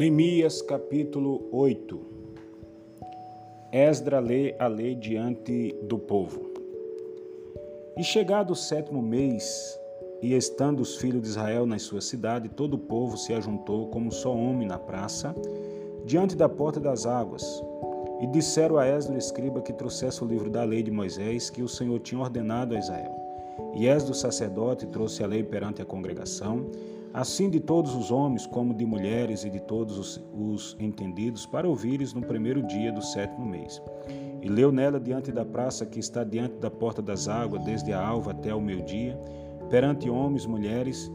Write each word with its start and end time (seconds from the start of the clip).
Neemias 0.00 0.62
capítulo 0.62 1.46
8 1.52 2.00
Esdra 3.70 4.18
lê 4.18 4.54
a 4.58 4.66
lei 4.66 4.94
diante 4.94 5.76
do 5.82 5.98
povo. 5.98 6.40
E 7.98 8.02
chegado 8.02 8.52
o 8.52 8.56
sétimo 8.56 9.02
mês, 9.02 9.78
e 10.22 10.32
estando 10.32 10.80
os 10.80 10.96
filhos 10.96 11.20
de 11.20 11.28
Israel 11.28 11.66
na 11.66 11.78
sua 11.78 12.00
cidade, 12.00 12.48
todo 12.48 12.74
o 12.74 12.78
povo 12.78 13.18
se 13.18 13.34
ajuntou 13.34 13.90
como 13.90 14.10
só 14.10 14.34
homem 14.34 14.66
na 14.66 14.78
praça, 14.78 15.36
diante 16.06 16.34
da 16.34 16.48
porta 16.48 16.80
das 16.80 17.04
águas. 17.04 17.62
E 18.22 18.26
disseram 18.28 18.78
a 18.78 18.88
Esdra, 18.88 19.18
escriba, 19.18 19.60
que 19.60 19.74
trouxesse 19.74 20.24
o 20.24 20.26
livro 20.26 20.48
da 20.48 20.64
lei 20.64 20.82
de 20.82 20.90
Moisés, 20.90 21.50
que 21.50 21.62
o 21.62 21.68
Senhor 21.68 22.00
tinha 22.00 22.22
ordenado 22.22 22.74
a 22.74 22.78
Israel. 22.78 23.29
E 23.74 23.86
Esdra, 23.86 24.12
o 24.12 24.14
sacerdote, 24.14 24.86
trouxe 24.86 25.22
a 25.22 25.26
lei 25.26 25.42
perante 25.42 25.80
a 25.80 25.84
congregação, 25.84 26.66
assim 27.12 27.48
de 27.50 27.60
todos 27.60 27.94
os 27.94 28.10
homens 28.10 28.46
como 28.46 28.74
de 28.74 28.84
mulheres 28.84 29.44
e 29.44 29.50
de 29.50 29.60
todos 29.60 29.98
os, 29.98 30.24
os, 30.32 30.76
entendidos, 30.78 31.46
para 31.46 31.68
ouvires 31.68 32.12
no 32.12 32.22
primeiro 32.22 32.62
dia 32.62 32.92
do 32.92 33.02
sétimo 33.02 33.46
mês. 33.46 33.80
E 34.42 34.48
leu 34.48 34.72
nela 34.72 34.98
diante 34.98 35.30
da 35.30 35.44
praça 35.44 35.84
que 35.84 35.98
está 35.98 36.24
diante 36.24 36.54
da 36.56 36.70
porta 36.70 37.02
das 37.02 37.28
águas, 37.28 37.64
desde 37.64 37.92
a 37.92 38.04
alva 38.04 38.30
até 38.30 38.50
ao 38.50 38.60
meio-dia, 38.60 39.18
perante 39.68 40.08
homens, 40.08 40.46
mulheres 40.46 41.10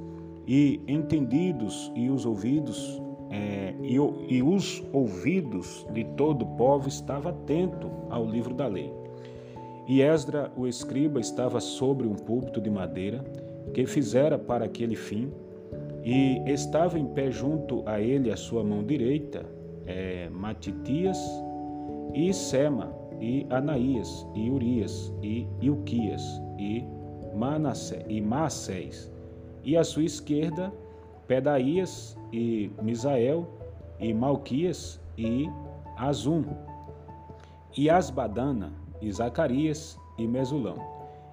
e 0.48 0.80
entendidos, 0.88 1.92
e 1.96 2.10
os 2.10 2.26
ouvidos 2.26 3.02
é, 3.30 3.74
e, 3.82 3.96
e 3.96 4.44
os 4.44 4.84
ouvidos 4.94 5.86
de 5.92 6.04
todo 6.16 6.44
o 6.44 6.56
povo 6.56 6.88
estava 6.88 7.30
atento 7.30 7.90
ao 8.10 8.26
livro 8.26 8.54
da 8.54 8.68
lei. 8.68 9.05
E 9.88 10.02
Esdra, 10.02 10.52
o 10.58 10.68
escriba, 10.68 11.20
estava 11.20 11.60
sobre 11.60 12.08
um 12.08 12.16
púlpito 12.16 12.60
de 12.60 12.70
madeira 12.70 13.24
que 13.74 13.86
fizera 13.86 14.38
para 14.38 14.66
aquele 14.66 14.96
fim 14.96 15.32
e 16.04 16.42
estava 16.46 16.98
em 16.98 17.06
pé 17.06 17.32
junto 17.32 17.84
a 17.88 18.00
ele 18.00 18.32
a 18.32 18.38
sua 18.38 18.64
mão 18.64 18.84
direita, 18.84 19.46
é, 19.86 20.30
Matitias 20.30 21.18
e 22.14 22.34
Sema, 22.34 22.94
e 23.20 23.46
Anaías, 23.50 24.26
e 24.36 24.50
Urias, 24.50 25.14
e 25.22 25.48
Ilquias, 25.62 26.24
e, 26.60 26.84
Manassé, 27.36 28.06
e 28.08 28.22
Maacés, 28.22 29.12
e 29.64 29.76
à 29.76 29.84
sua 29.84 30.04
esquerda, 30.04 30.72
Pedaías, 31.28 32.16
e 32.32 32.72
Misael, 32.82 33.48
e 34.00 34.14
Malquias, 34.14 35.02
e 35.18 35.50
Azum, 35.98 36.44
e 37.76 37.90
Asbadana, 37.90 38.85
e 39.06 39.12
Zacarias, 39.12 40.00
e 40.18 40.28
Mesulão. 40.28 40.78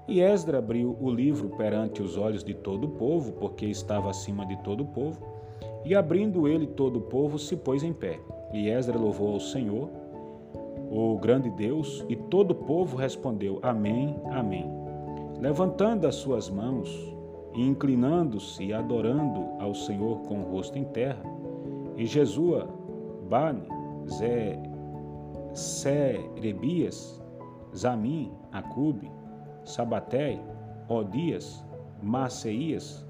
E 0.06 0.20
Esdra 0.20 0.58
abriu 0.58 0.96
o 1.00 1.10
livro 1.10 1.48
perante 1.56 2.02
os 2.02 2.18
olhos 2.18 2.44
de 2.44 2.52
todo 2.52 2.84
o 2.84 2.90
povo, 2.90 3.32
porque 3.32 3.64
estava 3.66 4.10
acima 4.10 4.44
de 4.44 4.56
todo 4.58 4.82
o 4.82 4.86
povo. 4.86 5.18
E 5.84 5.94
abrindo 5.94 6.46
ele 6.46 6.66
todo 6.66 6.98
o 6.98 7.02
povo, 7.02 7.38
se 7.38 7.56
pôs 7.56 7.82
em 7.82 7.92
pé. 7.92 8.20
E 8.52 8.68
Esdra 8.68 8.98
louvou 8.98 9.32
ao 9.32 9.40
Senhor, 9.40 9.88
o 10.90 11.16
grande 11.18 11.48
Deus, 11.50 12.04
e 12.08 12.16
todo 12.16 12.50
o 12.50 12.54
povo 12.54 12.96
respondeu: 12.96 13.58
Amém, 13.62 14.14
Amém. 14.30 14.70
Levantando 15.40 16.06
as 16.06 16.16
suas 16.16 16.50
mãos 16.50 17.16
e 17.54 17.62
inclinando-se 17.62 18.64
e 18.64 18.72
adorando 18.72 19.46
ao 19.58 19.74
Senhor 19.74 20.20
com 20.22 20.40
o 20.40 20.50
rosto 20.50 20.78
em 20.78 20.84
terra, 20.84 21.22
e 21.96 22.04
Jesua, 22.06 22.68
Bane, 23.28 23.66
Zé, 24.08 24.58
Serebias, 25.54 27.21
Zamim, 27.74 28.30
Acube, 28.52 29.10
Sabaté, 29.64 30.40
Odias, 30.88 31.64
Maceias, 32.02 33.06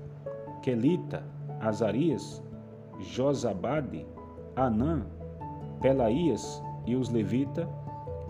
Quelita, 0.63 1.25
Azarias, 1.61 2.43
Josabade, 3.01 4.07
Anã, 4.55 5.07
Pelaías 5.81 6.63
e 6.87 6.95
os 6.95 7.09
levitas, 7.09 7.67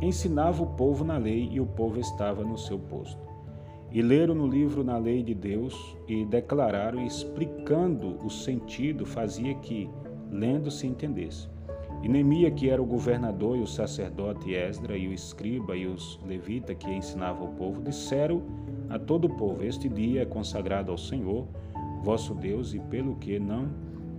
ensinava 0.01 0.63
o 0.63 0.67
povo 0.67 1.05
na 1.05 1.17
lei 1.19 1.49
e 1.53 1.61
o 1.61 1.67
povo 1.67 2.01
estava 2.01 2.43
no 2.45 2.57
seu 2.57 2.79
posto. 2.79 3.21
E 3.91 4.01
leram 4.01 4.35
no 4.35 4.47
livro 4.47 4.83
na 4.83 4.97
lei 4.97 5.23
de 5.23 5.35
Deus 5.35 5.97
e 6.09 6.25
declararam, 6.25 7.05
explicando 7.05 8.17
o 8.25 8.31
sentido, 8.31 9.05
fazia 9.05 9.55
que, 9.57 9.91
lendo, 10.31 10.71
se 10.71 10.87
entendesse. 10.87 11.52
E 12.03 12.09
Neemia, 12.09 12.51
que 12.51 12.69
era 12.69 12.83
o 12.83 12.87
governador, 12.87 13.57
e 13.57 13.61
o 13.61 13.67
sacerdote 13.67 14.53
Esdra, 14.53 14.97
e 14.97 15.07
o 15.07 15.13
escriba 15.13 15.77
e 15.77 15.87
os 15.87 16.19
levitas 16.27 16.77
que 16.77 16.91
ensinavam 16.91 17.47
o 17.47 17.55
povo, 17.55 17.81
disseram 17.81 18.43
a 18.91 18.99
todo 18.99 19.27
o 19.27 19.37
povo: 19.37 19.63
Este 19.63 19.89
dia 19.89 20.23
é 20.23 20.27
consagrado 20.27 20.91
ao 20.91 20.99
Senhor, 20.99 21.47
vosso 22.03 22.35
Deus, 22.35 22.75
e 22.75 22.81
pelo 22.81 23.15
que 23.17 23.39
não 23.39 23.69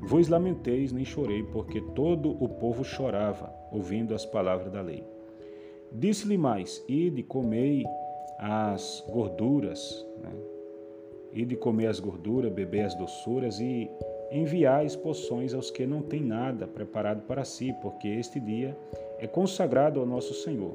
vos 0.02 0.30
lamenteis 0.30 0.92
nem 0.92 1.04
chorei, 1.04 1.44
porque 1.44 1.82
todo 1.82 2.32
o 2.42 2.48
povo 2.48 2.84
chorava, 2.84 3.54
ouvindo 3.72 4.14
as 4.14 4.26
palavras 4.26 4.72
da 4.72 4.82
lei. 4.82 5.04
Disse-lhe 5.92 6.38
mais: 6.38 6.84
Ide, 6.88 7.22
comei 7.22 7.84
as 8.40 9.04
gorduras, 9.12 10.06
né? 10.22 10.32
Ide 11.34 11.56
comer 11.56 11.88
as 11.88 12.00
gorduras, 12.00 12.52
beber 12.52 12.86
as 12.86 12.96
doçuras 12.96 13.60
e 13.60 13.90
enviais 14.34 14.96
poções 14.96 15.54
aos 15.54 15.70
que 15.70 15.86
não 15.86 16.02
têm 16.02 16.22
nada 16.22 16.66
preparado 16.66 17.22
para 17.22 17.46
si, 17.46 17.74
porque 17.82 18.08
este 18.08 18.40
dia 18.40 18.76
é 19.20 19.28
consagrado 19.28 20.00
ao 20.00 20.06
nosso 20.06 20.34
Senhor. 20.34 20.74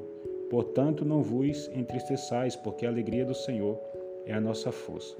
Portanto, 0.49 1.03
não 1.03 1.21
vos 1.21 1.69
entristeçais, 1.75 2.55
porque 2.55 2.85
a 2.85 2.89
alegria 2.89 3.25
do 3.25 3.35
Senhor 3.35 3.77
é 4.25 4.33
a 4.33 4.39
nossa 4.39 4.71
força. 4.71 5.15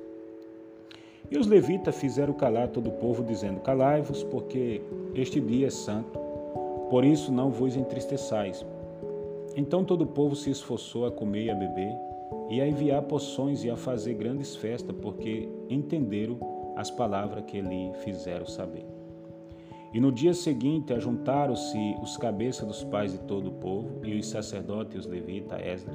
E 1.29 1.37
os 1.37 1.45
levitas 1.45 1.95
fizeram 1.97 2.33
calar 2.33 2.69
todo 2.69 2.87
o 2.87 2.93
povo, 2.93 3.23
dizendo: 3.23 3.59
Calai-vos, 3.59 4.23
porque 4.23 4.81
este 5.13 5.39
dia 5.39 5.67
é 5.67 5.69
santo, 5.69 6.17
por 6.89 7.03
isso 7.03 7.31
não 7.31 7.51
vos 7.51 7.75
entristeçais. 7.75 8.65
Então 9.55 9.83
todo 9.83 10.03
o 10.03 10.07
povo 10.07 10.35
se 10.35 10.49
esforçou 10.49 11.05
a 11.05 11.11
comer 11.11 11.45
e 11.45 11.51
a 11.51 11.55
beber, 11.55 11.93
e 12.49 12.61
a 12.61 12.67
enviar 12.67 13.01
poções 13.03 13.63
e 13.63 13.69
a 13.69 13.75
fazer 13.75 14.13
grandes 14.13 14.55
festas, 14.55 14.95
porque 15.01 15.47
entenderam 15.69 16.37
as 16.79 16.89
palavras 16.89 17.43
que 17.43 17.59
lhe 17.59 17.91
fizeram 18.05 18.45
saber. 18.45 18.85
E 19.93 19.99
no 19.99 20.13
dia 20.13 20.33
seguinte 20.33 20.93
ajuntaram-se 20.93 21.97
os 22.01 22.15
cabeças 22.15 22.65
dos 22.65 22.85
pais 22.85 23.11
de 23.11 23.19
todo 23.19 23.49
o 23.49 23.53
povo, 23.53 23.99
e 24.01 24.17
os 24.17 24.29
sacerdotes 24.29 24.95
e 24.95 24.99
os 24.99 25.05
levitas, 25.05 25.59
Esdra, 25.59 25.93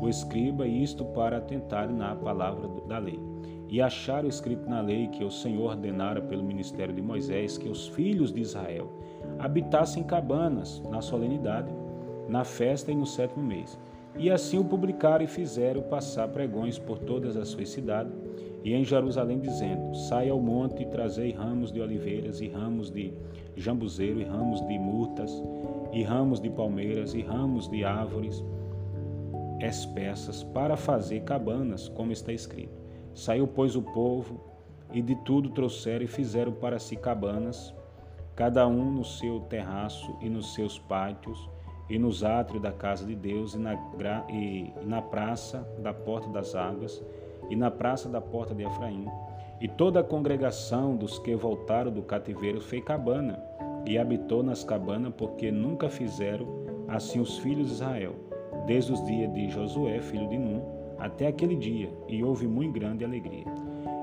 o 0.00 0.08
escriba, 0.08 0.66
e 0.66 0.82
isto 0.82 1.04
para 1.04 1.36
atentarem 1.36 1.94
na 1.94 2.12
palavra 2.16 2.68
da 2.88 2.98
lei. 2.98 3.20
E 3.68 3.80
acharam 3.80 4.28
escrito 4.28 4.68
na 4.68 4.80
lei 4.80 5.06
que 5.08 5.22
o 5.22 5.30
Senhor 5.30 5.70
ordenara 5.70 6.20
pelo 6.20 6.42
ministério 6.42 6.94
de 6.94 7.02
Moisés 7.02 7.56
que 7.56 7.68
os 7.68 7.86
filhos 7.86 8.32
de 8.32 8.40
Israel 8.40 8.90
habitassem 9.38 10.02
cabanas 10.02 10.82
na 10.90 11.00
solenidade, 11.00 11.72
na 12.28 12.42
festa 12.42 12.90
e 12.90 12.96
no 12.96 13.06
sétimo 13.06 13.44
mês. 13.44 13.78
E 14.18 14.28
assim 14.28 14.58
o 14.58 14.64
publicaram 14.64 15.24
e 15.24 15.28
fizeram 15.28 15.82
passar 15.82 16.28
pregões 16.28 16.80
por 16.80 16.98
todas 16.98 17.36
as 17.36 17.48
suas 17.48 17.68
cidades 17.68 18.12
e 18.66 18.74
em 18.74 18.84
Jerusalém, 18.84 19.38
dizendo: 19.38 19.94
Sai 19.94 20.28
ao 20.28 20.40
monte 20.40 20.82
e 20.82 20.86
trazei 20.86 21.30
ramos 21.30 21.70
de 21.70 21.80
oliveiras, 21.80 22.40
e 22.40 22.48
ramos 22.48 22.90
de 22.90 23.14
jambuzeiro, 23.56 24.20
e 24.20 24.24
ramos 24.24 24.60
de 24.66 24.76
murtas, 24.76 25.30
e 25.92 26.02
ramos 26.02 26.40
de 26.40 26.50
palmeiras, 26.50 27.14
e 27.14 27.22
ramos 27.22 27.68
de 27.68 27.84
árvores 27.84 28.44
espessas, 29.60 30.42
para 30.42 30.76
fazer 30.76 31.20
cabanas, 31.22 31.88
como 31.88 32.10
está 32.10 32.32
escrito. 32.32 32.74
Saiu, 33.14 33.46
pois, 33.46 33.76
o 33.76 33.82
povo, 33.82 34.40
e 34.92 35.00
de 35.00 35.14
tudo 35.24 35.50
trouxeram 35.50 36.04
e 36.04 36.08
fizeram 36.08 36.50
para 36.50 36.80
si 36.80 36.96
cabanas, 36.96 37.72
cada 38.34 38.66
um 38.66 38.90
no 38.90 39.04
seu 39.04 39.42
terraço 39.42 40.16
e 40.20 40.28
nos 40.28 40.54
seus 40.54 40.76
pátios, 40.76 41.48
e 41.88 42.00
nos 42.00 42.24
átrios 42.24 42.60
da 42.60 42.72
casa 42.72 43.06
de 43.06 43.14
Deus, 43.14 43.54
e 43.54 43.58
na, 43.58 43.74
e 44.28 44.72
na 44.84 45.00
praça 45.00 45.58
da 45.78 45.94
porta 45.94 46.28
das 46.30 46.56
águas, 46.56 47.00
e 47.50 47.56
na 47.56 47.70
praça 47.70 48.08
da 48.08 48.20
porta 48.20 48.54
de 48.54 48.64
Efraim. 48.64 49.06
E 49.60 49.68
toda 49.68 50.00
a 50.00 50.04
congregação 50.04 50.96
dos 50.96 51.18
que 51.18 51.34
voltaram 51.34 51.90
do 51.90 52.02
cativeiro 52.02 52.60
fez 52.60 52.84
cabana, 52.84 53.42
e 53.86 53.96
habitou 53.96 54.42
nas 54.42 54.64
cabanas, 54.64 55.12
porque 55.16 55.50
nunca 55.50 55.88
fizeram 55.88 56.46
assim 56.88 57.20
os 57.20 57.38
filhos 57.38 57.68
de 57.68 57.74
Israel, 57.74 58.14
desde 58.66 58.92
os 58.92 59.04
dias 59.04 59.32
de 59.32 59.48
Josué, 59.48 60.00
filho 60.00 60.28
de 60.28 60.36
Num, 60.36 60.60
até 60.98 61.28
aquele 61.28 61.54
dia, 61.54 61.88
e 62.08 62.22
houve 62.22 62.46
muito 62.46 62.72
grande 62.72 63.04
alegria. 63.04 63.44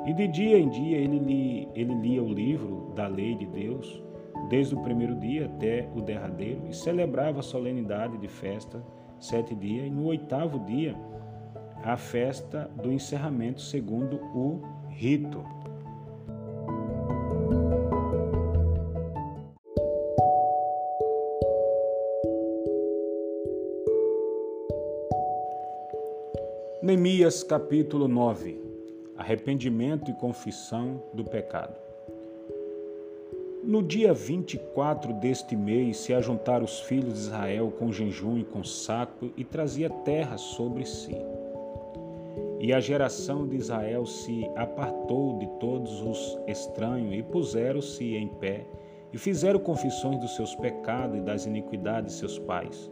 E 0.06 0.14
de 0.14 0.28
dia 0.28 0.58
em 0.58 0.70
dia 0.70 0.98
ele, 0.98 1.20
li, 1.20 1.68
ele 1.76 1.94
lia 1.96 2.24
o 2.24 2.28
livro 2.28 2.92
da 2.96 3.08
lei 3.08 3.36
de 3.36 3.46
Deus, 3.46 4.02
desde 4.50 4.76
o 4.76 4.82
primeiro 4.82 5.16
dia 5.16 5.46
até 5.46 5.88
o 5.96 6.02
derradeiro, 6.02 6.62
e 6.70 6.74
celebrava 6.74 7.40
a 7.40 7.44
solenidade 7.44 8.18
de 8.18 8.28
festa 8.28 8.82
sete 9.20 9.56
dias, 9.56 9.88
e 9.88 9.90
no 9.90 10.06
oitavo 10.06 10.60
dia 10.60 10.96
a 11.84 11.98
festa 11.98 12.70
do 12.82 12.92
encerramento 12.92 13.62
segundo 13.62 14.16
o 14.34 14.62
rito. 14.90 15.44
Neemias 26.82 27.44
capítulo 27.44 28.08
9 28.08 28.62
Arrependimento 29.18 30.10
e 30.10 30.14
confissão 30.14 31.04
do 31.14 31.24
pecado. 31.24 31.76
No 33.64 33.82
dia 33.82 34.14
24 34.14 35.14
deste 35.14 35.56
mês 35.56 35.98
se 35.98 36.14
ajuntaram 36.14 36.66
os 36.66 36.82
filhos 36.82 37.14
de 37.14 37.20
Israel 37.20 37.72
com 37.78 37.92
jejum 37.92 38.38
e 38.38 38.44
com 38.44 38.64
saco 38.64 39.32
e 39.38 39.44
trazia 39.46 39.90
terra 39.90 40.38
sobre 40.38 40.86
si. 40.86 41.16
E 42.64 42.72
a 42.72 42.80
geração 42.80 43.46
de 43.46 43.58
Israel 43.58 44.06
se 44.06 44.50
apartou 44.56 45.38
de 45.38 45.46
todos 45.60 46.02
os 46.02 46.40
estranhos 46.48 47.14
e 47.14 47.22
puseram-se 47.22 48.16
em 48.16 48.30
pé 48.30 48.66
e 49.12 49.18
fizeram 49.18 49.60
confissões 49.60 50.18
dos 50.22 50.34
seus 50.38 50.56
pecados 50.56 51.18
e 51.18 51.22
das 51.22 51.46
iniquidades 51.46 52.14
de 52.14 52.20
seus 52.20 52.40
pais. 52.40 52.90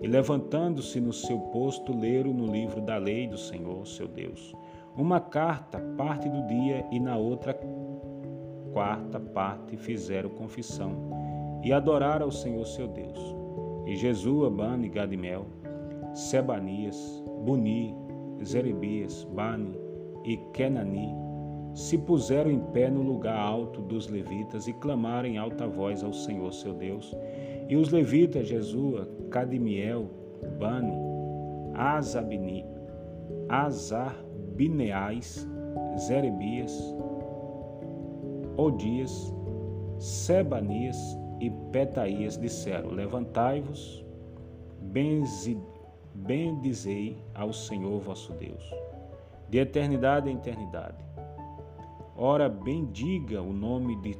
E 0.00 0.06
levantando-se 0.06 1.00
no 1.00 1.12
seu 1.12 1.36
posto, 1.36 1.92
leram 1.92 2.32
no 2.32 2.46
livro 2.46 2.80
da 2.80 2.96
lei 2.96 3.26
do 3.26 3.36
Senhor, 3.36 3.84
seu 3.88 4.06
Deus, 4.06 4.54
uma 4.96 5.18
carta, 5.18 5.80
parte 5.96 6.28
do 6.28 6.46
dia, 6.46 6.86
e 6.92 7.00
na 7.00 7.16
outra 7.16 7.58
quarta 8.72 9.18
parte 9.18 9.76
fizeram 9.76 10.30
confissão 10.30 10.92
e 11.64 11.72
adoraram 11.72 12.26
ao 12.26 12.30
Senhor 12.30 12.64
seu 12.64 12.86
Deus. 12.86 13.18
E 13.84 13.96
Jesus, 13.96 14.52
Bani, 14.52 14.88
Gadimel, 14.88 15.44
Sebanias, 16.14 17.20
Buni, 17.44 18.07
Zerebias, 18.44 19.24
Bani 19.24 19.78
e 20.24 20.36
Kenani 20.52 21.28
se 21.74 21.96
puseram 21.96 22.50
em 22.50 22.58
pé 22.58 22.90
no 22.90 23.02
lugar 23.02 23.38
alto 23.38 23.80
dos 23.82 24.08
levitas 24.08 24.66
e 24.66 24.72
clamaram 24.72 25.28
em 25.28 25.38
alta 25.38 25.66
voz 25.66 26.02
ao 26.02 26.12
Senhor 26.12 26.52
seu 26.52 26.74
Deus. 26.74 27.14
E 27.68 27.76
os 27.76 27.90
levitas, 27.90 28.48
Jesua, 28.48 29.08
Cadimiel, 29.30 30.10
Bani, 30.58 30.96
Azabini, 31.74 32.64
Azarbineais, 33.48 35.46
Zerebias, 35.98 36.96
Odias, 38.56 39.32
Sebanias 39.98 40.96
e 41.40 41.50
Petaías 41.70 42.36
disseram: 42.36 42.90
Levantai-vos, 42.90 44.04
bendizei 46.26 47.16
ao 47.34 47.52
Senhor 47.52 48.00
vosso 48.00 48.32
Deus, 48.32 48.62
de 49.48 49.58
eternidade 49.58 50.28
em 50.30 50.36
eternidade. 50.36 51.04
Ora, 52.16 52.48
bendiga 52.48 53.40
o 53.40 53.52
nome 53.52 53.96
de 53.96 54.18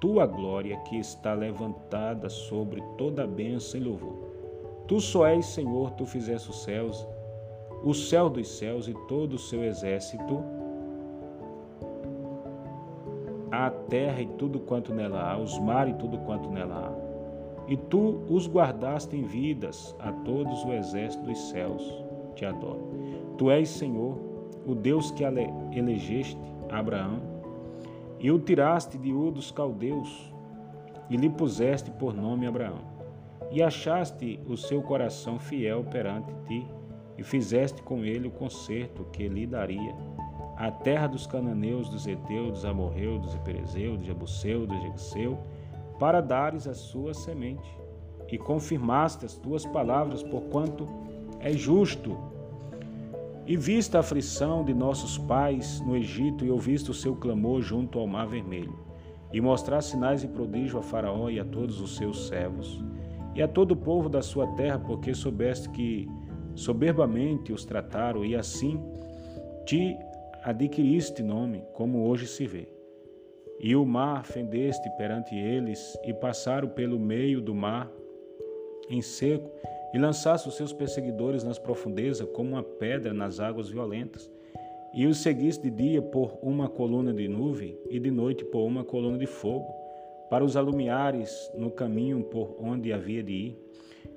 tua 0.00 0.26
glória 0.26 0.76
que 0.80 0.96
está 0.96 1.34
levantada 1.34 2.28
sobre 2.28 2.80
toda 2.96 3.24
a 3.24 3.26
bênção 3.26 3.80
e 3.80 3.84
louvor. 3.84 4.30
Tu 4.86 5.00
só 5.00 5.26
és 5.26 5.46
Senhor, 5.46 5.90
tu 5.92 6.06
fizeste 6.06 6.50
os 6.50 6.62
céus, 6.62 7.06
o 7.82 7.92
céu 7.92 8.30
dos 8.30 8.48
céus 8.58 8.86
e 8.86 8.94
todo 9.08 9.34
o 9.34 9.38
seu 9.38 9.64
exército 9.64 10.42
a 13.50 13.70
terra 13.70 14.22
e 14.22 14.26
tudo 14.26 14.58
quanto 14.60 14.94
nela 14.94 15.30
há, 15.30 15.36
os 15.36 15.58
mares 15.58 15.94
e 15.94 15.98
tudo 15.98 16.18
quanto 16.18 16.50
nela 16.50 16.88
há. 16.88 17.11
E 17.72 17.76
tu 17.88 18.22
os 18.28 18.46
guardaste 18.46 19.16
em 19.16 19.22
vidas, 19.22 19.96
a 19.98 20.12
todos 20.12 20.62
o 20.62 20.74
exército 20.74 21.24
dos 21.24 21.38
céus 21.48 21.82
te 22.34 22.44
adora. 22.44 22.82
Tu 23.38 23.50
és, 23.50 23.66
Senhor, 23.66 24.18
o 24.66 24.74
Deus 24.74 25.10
que 25.10 25.24
elegeste 25.24 26.38
Abraão, 26.68 27.22
e 28.20 28.30
o 28.30 28.38
tiraste 28.38 28.98
de 28.98 29.10
Ur 29.10 29.30
dos 29.30 29.50
caldeus, 29.50 30.30
e 31.08 31.16
lhe 31.16 31.30
puseste 31.30 31.90
por 31.92 32.12
nome 32.12 32.46
Abraão. 32.46 32.80
E 33.50 33.62
achaste 33.62 34.38
o 34.46 34.54
seu 34.54 34.82
coração 34.82 35.38
fiel 35.38 35.82
perante 35.84 36.30
ti, 36.46 36.66
e 37.16 37.22
fizeste 37.22 37.82
com 37.82 38.04
ele 38.04 38.28
o 38.28 38.32
concerto 38.32 39.06
que 39.10 39.26
lhe 39.28 39.46
daria 39.46 39.94
a 40.58 40.70
terra 40.70 41.06
dos 41.06 41.26
cananeus, 41.26 41.88
dos 41.88 42.06
heteus, 42.06 42.50
dos 42.50 42.64
amorreus, 42.66 43.22
dos 43.22 43.34
eperezeus, 43.34 43.96
dos 43.96 44.06
jebuseu, 44.06 44.66
dos 44.66 44.82
jebuseu, 44.82 45.38
para 45.98 46.20
dares 46.20 46.66
a 46.66 46.74
sua 46.74 47.14
semente. 47.14 47.70
E 48.30 48.38
confirmaste 48.38 49.26
as 49.26 49.36
tuas 49.36 49.66
palavras, 49.66 50.22
porquanto 50.22 50.86
é 51.38 51.52
justo. 51.52 52.16
E 53.46 53.56
vista 53.56 53.98
a 53.98 54.00
aflição 54.00 54.64
de 54.64 54.72
nossos 54.72 55.18
pais 55.18 55.80
no 55.80 55.96
Egito, 55.96 56.44
e 56.44 56.50
ouviste 56.50 56.90
o 56.90 56.94
seu 56.94 57.14
clamor 57.14 57.60
junto 57.60 57.98
ao 57.98 58.06
mar 58.06 58.26
vermelho, 58.26 58.78
e 59.32 59.40
mostraste 59.40 59.90
sinais 59.90 60.22
e 60.22 60.28
prodígio 60.28 60.78
a 60.78 60.82
Faraó 60.82 61.28
e 61.28 61.40
a 61.40 61.44
todos 61.44 61.80
os 61.80 61.96
seus 61.96 62.28
servos, 62.28 62.82
e 63.34 63.42
a 63.42 63.48
todo 63.48 63.72
o 63.72 63.76
povo 63.76 64.08
da 64.08 64.22
sua 64.22 64.46
terra, 64.54 64.78
porque 64.78 65.12
soubeste 65.12 65.68
que 65.70 66.08
soberbamente 66.54 67.52
os 67.52 67.64
trataram, 67.64 68.24
e 68.24 68.36
assim 68.36 68.80
te 69.66 69.96
adquiriste 70.44 71.22
nome, 71.22 71.64
como 71.74 72.06
hoje 72.06 72.26
se 72.26 72.46
vê. 72.46 72.81
E 73.62 73.76
o 73.76 73.86
mar 73.86 74.26
fendeste 74.26 74.90
perante 74.96 75.36
eles, 75.36 75.96
e 76.04 76.12
passaram 76.12 76.68
pelo 76.68 76.98
meio 76.98 77.40
do 77.40 77.54
mar 77.54 77.88
em 78.90 79.00
seco, 79.00 79.48
e 79.94 79.98
lançaste 79.98 80.48
os 80.48 80.56
seus 80.56 80.72
perseguidores 80.72 81.44
nas 81.44 81.60
profundezas, 81.60 82.28
como 82.30 82.50
uma 82.50 82.62
pedra 82.62 83.14
nas 83.14 83.38
águas 83.38 83.68
violentas. 83.68 84.28
E 84.92 85.06
os 85.06 85.18
seguiste 85.18 85.70
de 85.70 85.70
dia 85.70 86.02
por 86.02 86.38
uma 86.42 86.68
coluna 86.68 87.14
de 87.14 87.28
nuvem, 87.28 87.78
e 87.88 88.00
de 88.00 88.10
noite 88.10 88.44
por 88.44 88.66
uma 88.66 88.82
coluna 88.82 89.16
de 89.16 89.26
fogo, 89.26 89.72
para 90.28 90.44
os 90.44 90.56
alumiares 90.56 91.48
no 91.54 91.70
caminho 91.70 92.24
por 92.24 92.56
onde 92.58 92.92
havia 92.92 93.22
de 93.22 93.32
ir. 93.32 93.58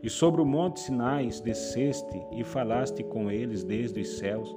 E 0.01 0.09
sobre 0.09 0.41
o 0.41 0.45
monte 0.45 0.79
Sinais 0.79 1.39
desceste 1.39 2.19
e 2.31 2.43
falaste 2.43 3.03
com 3.03 3.29
eles 3.29 3.63
desde 3.63 4.01
os 4.01 4.17
céus, 4.17 4.55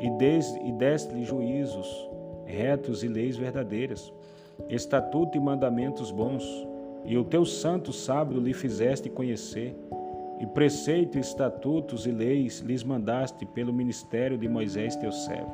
e, 0.00 0.68
e 0.68 0.72
deste-lhe 0.72 1.22
juízos 1.22 2.10
retos 2.44 3.02
e 3.02 3.08
leis 3.08 3.36
verdadeiras, 3.36 4.12
estatuto 4.74 5.36
e 5.36 5.40
mandamentos 5.40 6.10
bons, 6.10 6.44
e 7.04 7.18
o 7.18 7.24
teu 7.24 7.44
santo 7.44 7.92
sábio 7.92 8.40
lhe 8.40 8.54
fizeste 8.54 9.10
conhecer, 9.10 9.76
e 10.40 10.46
preceito, 10.46 11.18
estatutos 11.18 12.06
e 12.06 12.10
leis 12.10 12.60
lhes 12.60 12.82
mandaste 12.82 13.44
pelo 13.46 13.72
ministério 13.72 14.38
de 14.38 14.48
Moisés 14.48 14.96
teu 14.96 15.12
servo. 15.12 15.52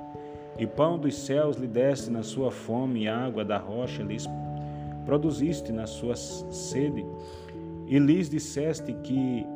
E 0.58 0.66
pão 0.66 0.98
dos 0.98 1.14
céus 1.14 1.56
lhe 1.56 1.66
deste 1.66 2.10
na 2.10 2.22
sua 2.22 2.50
fome, 2.50 3.04
e 3.04 3.08
água 3.08 3.44
da 3.44 3.58
rocha 3.58 4.02
lhes 4.02 4.26
produziste 5.04 5.72
na 5.72 5.86
sua 5.86 6.16
sede, 6.16 7.04
e 7.86 7.98
lhes 7.98 8.30
disseste 8.30 8.92
que 8.92 9.46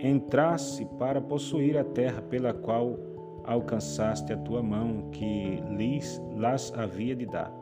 entrasse 0.00 0.84
para 0.98 1.20
possuir 1.20 1.78
a 1.78 1.84
terra 1.84 2.20
pela 2.22 2.52
qual 2.52 2.98
alcançaste 3.44 4.32
a 4.32 4.36
tua 4.36 4.62
mão 4.62 5.08
que 5.12 5.62
lhes 5.70 6.20
las 6.36 6.72
havia 6.76 7.14
de 7.14 7.26
dar. 7.26 7.52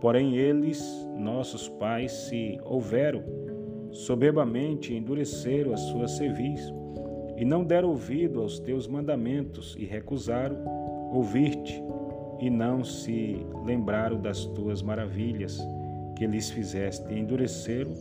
Porém 0.00 0.36
eles, 0.36 0.82
nossos 1.16 1.68
pais, 1.68 2.12
se 2.12 2.58
houveram 2.64 3.22
soberbamente 3.94 4.92
endureceram 4.92 5.72
as 5.72 5.80
suas 5.80 6.12
cerviz 6.12 6.60
e 7.36 7.44
não 7.44 7.64
deram 7.64 7.90
ouvido 7.90 8.40
aos 8.40 8.58
teus 8.58 8.88
mandamentos 8.88 9.76
e 9.78 9.84
recusaram 9.84 10.56
ouvir-te 11.12 11.80
e 12.40 12.50
não 12.50 12.82
se 12.82 13.46
lembraram 13.64 14.20
das 14.20 14.44
tuas 14.46 14.82
maravilhas 14.82 15.60
que 16.16 16.26
lhes 16.26 16.50
fizeste 16.50 17.12
e 17.12 17.18
endureceram 17.18 17.92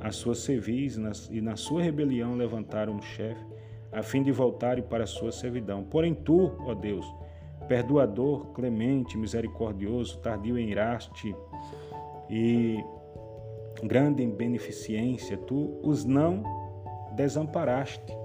as 0.00 0.16
suas 0.16 0.38
cerviz 0.38 0.98
e 1.30 1.40
na 1.40 1.56
sua 1.56 1.82
rebelião 1.82 2.36
levantaram 2.36 2.94
um 2.94 3.02
chefe 3.02 3.44
a 3.90 4.02
fim 4.02 4.22
de 4.22 4.30
voltarem 4.30 4.84
para 4.84 5.04
a 5.04 5.06
sua 5.06 5.32
servidão. 5.32 5.82
Porém, 5.82 6.14
tu, 6.14 6.52
ó 6.60 6.74
Deus, 6.74 7.06
perdoador, 7.68 8.46
clemente, 8.54 9.16
misericordioso, 9.16 10.18
tardio 10.18 10.58
em 10.58 10.70
iraste 10.70 11.36
e 12.28 12.82
grande 13.84 14.22
em 14.22 14.30
beneficência, 14.30 15.36
tu 15.36 15.78
os 15.82 16.04
não 16.04 16.42
desamparaste, 17.12 18.16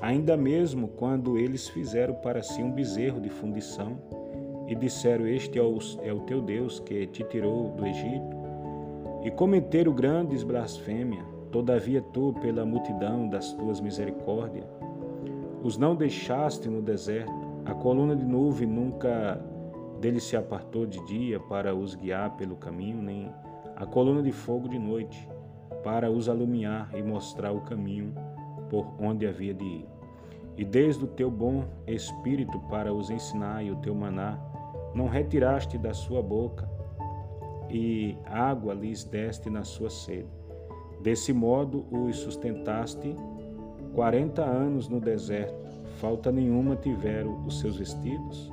ainda 0.00 0.36
mesmo 0.36 0.88
quando 0.88 1.36
eles 1.38 1.68
fizeram 1.68 2.14
para 2.14 2.42
si 2.42 2.62
um 2.62 2.70
bezerro 2.70 3.20
de 3.20 3.28
fundição 3.28 3.98
e 4.66 4.74
disseram: 4.74 5.26
Este 5.26 5.58
é 5.58 5.62
o, 5.62 5.78
é 6.02 6.14
teu 6.26 6.40
Deus 6.40 6.78
que 6.80 7.06
te 7.06 7.24
tirou 7.24 7.70
do 7.70 7.86
Egito, 7.86 8.36
e 9.24 9.30
cometeram 9.30 9.92
grandes 9.92 10.42
blasfêmias. 10.42 11.26
Todavia, 11.50 12.02
tu, 12.12 12.34
pela 12.42 12.66
multidão 12.66 13.26
das 13.26 13.54
tuas 13.54 13.80
misericórdias, 13.80 14.66
os 15.62 15.78
não 15.78 15.96
deixaste 15.96 16.68
no 16.68 16.82
deserto, 16.82 17.47
a 17.68 17.74
coluna 17.74 18.16
de 18.16 18.24
nuvem 18.24 18.66
nunca 18.66 19.38
dele 20.00 20.20
se 20.20 20.34
apartou 20.34 20.86
de 20.86 21.04
dia 21.04 21.38
para 21.38 21.74
os 21.74 21.94
guiar 21.94 22.34
pelo 22.36 22.56
caminho, 22.56 23.02
nem 23.02 23.30
a 23.76 23.84
coluna 23.84 24.22
de 24.22 24.32
fogo 24.32 24.68
de 24.68 24.78
noite 24.78 25.28
para 25.84 26.10
os 26.10 26.30
alumiar 26.30 26.90
e 26.96 27.02
mostrar 27.02 27.52
o 27.52 27.60
caminho 27.60 28.14
por 28.70 28.86
onde 28.98 29.26
havia 29.26 29.52
de 29.52 29.64
ir. 29.64 29.86
E 30.56 30.64
desde 30.64 31.04
o 31.04 31.08
teu 31.08 31.30
bom 31.30 31.64
espírito 31.86 32.58
para 32.70 32.92
os 32.92 33.10
ensinar 33.10 33.62
e 33.62 33.70
o 33.70 33.76
teu 33.76 33.94
maná, 33.94 34.38
não 34.94 35.06
retiraste 35.06 35.76
da 35.76 35.92
sua 35.92 36.22
boca, 36.22 36.68
e 37.70 38.16
água 38.24 38.72
lhes 38.72 39.04
deste 39.04 39.50
na 39.50 39.62
sua 39.62 39.90
sede. 39.90 40.26
Desse 41.02 41.34
modo 41.34 41.84
os 41.92 42.16
sustentaste 42.16 43.14
Quarenta 43.94 44.44
anos 44.44 44.88
no 44.88 45.00
deserto, 45.00 45.77
falta 45.98 46.30
nenhuma 46.30 46.76
tiveram 46.76 47.44
os 47.44 47.60
seus 47.60 47.76
vestidos, 47.76 48.50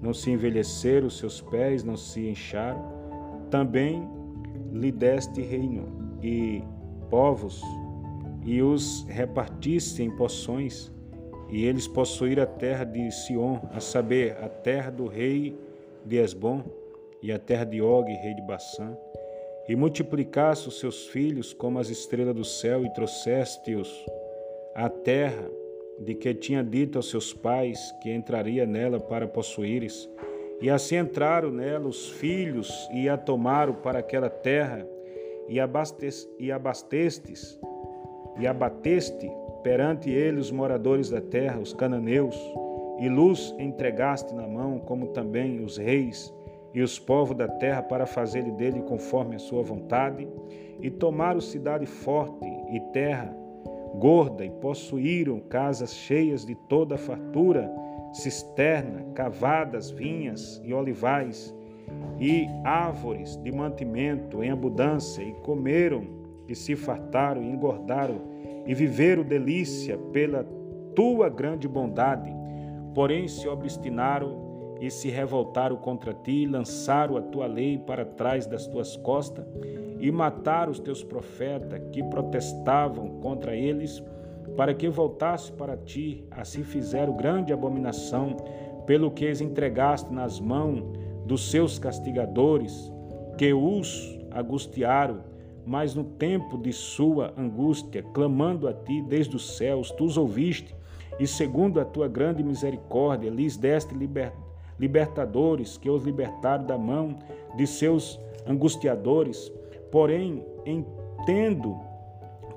não 0.00 0.14
se 0.14 0.30
envelheceram 0.30 1.06
os 1.06 1.18
seus 1.18 1.40
pés, 1.40 1.84
não 1.84 1.96
se 1.96 2.28
incharam. 2.28 2.82
Também 3.50 4.08
lhe 4.72 4.90
deste 4.90 5.40
reino 5.42 6.18
e 6.22 6.62
povos, 7.10 7.62
e 8.44 8.62
os 8.62 9.04
repartiste 9.08 10.02
em 10.02 10.10
poções, 10.10 10.92
e 11.50 11.64
eles 11.64 11.88
possuíram 11.88 12.42
a 12.42 12.46
terra 12.46 12.84
de 12.84 13.10
Sion, 13.10 13.58
a 13.72 13.80
saber, 13.80 14.36
a 14.42 14.48
terra 14.48 14.90
do 14.90 15.06
rei 15.06 15.58
de 16.04 16.16
Esbom 16.16 16.62
e 17.22 17.32
a 17.32 17.38
terra 17.38 17.64
de 17.64 17.80
Og, 17.82 18.06
rei 18.06 18.34
de 18.34 18.42
Bassã, 18.42 18.96
e 19.68 19.74
multiplicaste 19.76 20.68
os 20.68 20.78
seus 20.78 21.06
filhos 21.08 21.52
como 21.52 21.78
as 21.78 21.90
estrelas 21.90 22.34
do 22.34 22.44
céu 22.44 22.84
e 22.84 22.92
trouxeste-os 22.92 24.06
à 24.74 24.88
terra 24.88 25.57
de 26.00 26.14
que 26.14 26.32
tinha 26.34 26.62
dito 26.62 26.98
aos 26.98 27.10
seus 27.10 27.32
pais 27.32 27.92
que 28.02 28.12
entraria 28.12 28.66
nela 28.66 29.00
para 29.00 29.26
possuíres. 29.26 30.08
E 30.60 30.70
assim 30.70 30.96
entraram 30.96 31.50
nela 31.50 31.86
os 31.86 32.08
filhos 32.08 32.70
e 32.92 33.08
a 33.08 33.16
tomaram 33.16 33.74
para 33.74 33.98
aquela 33.98 34.30
terra. 34.30 34.86
E, 35.48 35.58
abastes, 35.58 36.28
e 36.38 36.52
abastestes 36.52 37.58
e 38.38 38.46
abateste 38.46 39.30
perante 39.62 40.10
ele 40.10 40.38
os 40.38 40.50
moradores 40.50 41.10
da 41.10 41.20
terra, 41.20 41.58
os 41.58 41.72
cananeus, 41.72 42.36
e 42.98 43.08
luz 43.08 43.54
entregaste 43.58 44.34
na 44.34 44.46
mão, 44.46 44.78
como 44.78 45.08
também 45.08 45.62
os 45.62 45.76
reis 45.76 46.32
e 46.74 46.82
os 46.82 46.98
povos 46.98 47.36
da 47.36 47.48
terra, 47.48 47.82
para 47.82 48.06
fazer 48.06 48.42
dele 48.52 48.82
conforme 48.82 49.36
a 49.36 49.38
sua 49.38 49.62
vontade, 49.62 50.28
e 50.80 50.90
tomaram 50.90 51.40
cidade 51.40 51.86
forte 51.86 52.46
e 52.70 52.80
terra 52.92 53.34
gorda, 53.98 54.44
e 54.44 54.50
possuíram 54.50 55.40
casas 55.40 55.94
cheias 55.94 56.44
de 56.44 56.54
toda 56.54 56.94
a 56.94 56.98
fartura, 56.98 57.70
cisterna, 58.12 59.04
cavadas, 59.14 59.90
vinhas 59.90 60.60
e 60.64 60.72
olivais, 60.72 61.54
e 62.18 62.46
árvores 62.64 63.36
de 63.36 63.52
mantimento 63.52 64.42
em 64.42 64.50
abundância, 64.50 65.22
e 65.22 65.32
comeram 65.42 66.04
e 66.48 66.54
se 66.54 66.74
fartaram 66.74 67.42
e 67.42 67.50
engordaram, 67.50 68.20
e 68.66 68.74
viveram 68.74 69.22
delícia 69.22 69.98
pela 70.12 70.44
tua 70.94 71.28
grande 71.28 71.68
bondade. 71.68 72.32
Porém 72.94 73.28
se 73.28 73.46
obstinaram 73.48 74.76
e 74.80 74.90
se 74.90 75.08
revoltaram 75.08 75.76
contra 75.76 76.14
ti, 76.14 76.46
lançaram 76.46 77.16
a 77.16 77.22
tua 77.22 77.46
lei 77.46 77.78
para 77.78 78.04
trás 78.04 78.46
das 78.46 78.66
tuas 78.66 78.96
costas 78.96 79.44
e 79.98 80.10
mataram 80.10 80.70
os 80.70 80.78
teus 80.78 81.02
profetas 81.02 81.80
que 81.92 82.02
protestavam 82.04 83.20
contra 83.20 83.56
eles, 83.56 84.02
para 84.56 84.74
que 84.74 84.88
voltasse 84.88 85.52
para 85.52 85.76
ti. 85.76 86.24
Assim 86.30 86.62
fizeram 86.62 87.16
grande 87.16 87.52
abominação, 87.52 88.36
pelo 88.86 89.10
que 89.10 89.30
os 89.30 89.40
entregaste 89.40 90.12
nas 90.12 90.40
mãos 90.40 90.82
dos 91.26 91.50
seus 91.50 91.78
castigadores, 91.78 92.90
que 93.36 93.52
os 93.52 94.18
angustiaram, 94.34 95.20
mas 95.66 95.94
no 95.94 96.04
tempo 96.04 96.56
de 96.56 96.72
sua 96.72 97.34
angústia, 97.36 98.02
clamando 98.02 98.66
a 98.66 98.72
ti 98.72 99.02
desde 99.02 99.36
os 99.36 99.56
céus, 99.56 99.90
tu 99.90 100.04
os 100.04 100.16
ouviste, 100.16 100.74
e 101.20 101.26
segundo 101.26 101.80
a 101.80 101.84
tua 101.84 102.08
grande 102.08 102.42
misericórdia, 102.42 103.28
lhes 103.28 103.56
deste 103.56 103.94
libertadores, 104.78 105.76
que 105.76 105.90
os 105.90 106.04
libertaram 106.04 106.64
da 106.64 106.78
mão 106.78 107.18
de 107.56 107.66
seus 107.66 108.18
angustiadores, 108.46 109.52
porém 109.90 110.44
entendo, 110.66 111.76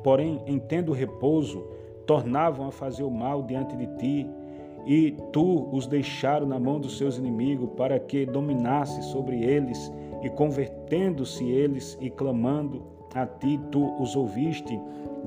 porém 0.03 0.41
entendo 0.45 0.91
repouso, 0.91 1.63
tornavam 2.05 2.67
a 2.67 2.71
fazer 2.71 3.03
o 3.03 3.11
mal 3.11 3.43
diante 3.43 3.75
de 3.75 3.87
ti, 3.97 4.29
e 4.85 5.15
tu 5.31 5.69
os 5.71 5.85
deixaram 5.85 6.47
na 6.47 6.59
mão 6.59 6.79
dos 6.79 6.97
seus 6.97 7.17
inimigos 7.17 7.69
para 7.77 7.99
que 7.99 8.25
dominasse 8.25 9.01
sobre 9.03 9.43
eles, 9.43 9.91
e 10.21 10.29
convertendo-se 10.29 11.43
eles 11.49 11.97
e 12.01 12.09
clamando 12.09 12.83
a 13.13 13.25
ti, 13.25 13.59
tu 13.71 13.95
os 14.01 14.15
ouviste 14.15 14.79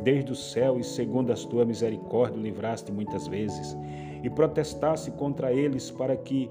desde 0.02 0.32
o 0.32 0.36
céu 0.36 0.78
e 0.78 0.84
segundo 0.84 1.32
as 1.32 1.44
tua 1.44 1.64
misericórdia 1.64 2.40
livraste 2.40 2.90
muitas 2.90 3.28
vezes, 3.28 3.76
e 4.22 4.30
protestaste 4.30 5.10
contra 5.12 5.52
eles 5.52 5.90
para 5.90 6.16
que 6.16 6.50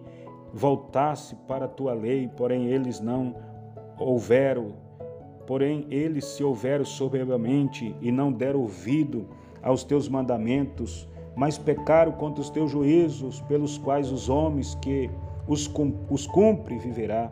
voltasse 0.53 1.35
para 1.47 1.65
a 1.65 1.67
tua 1.67 1.93
lei, 1.93 2.29
porém 2.37 2.67
eles 2.67 2.99
não 2.99 3.35
houveram 3.99 4.82
Porém, 5.45 5.85
eles 5.89 6.25
se 6.25 6.43
houveram 6.43 6.85
soberbamente 6.85 7.95
e 8.01 8.11
não 8.11 8.31
deram 8.31 8.61
ouvido 8.61 9.27
aos 9.61 9.83
teus 9.83 10.07
mandamentos, 10.07 11.07
mas 11.35 11.57
pecaram 11.57 12.11
contra 12.11 12.41
os 12.41 12.49
teus 12.49 12.71
juízos, 12.71 13.41
pelos 13.41 13.77
quais 13.77 14.11
os 14.11 14.29
homens 14.29 14.75
que 14.75 15.09
os, 15.47 15.69
os 16.09 16.27
cumpre 16.27 16.77
viverá, 16.77 17.31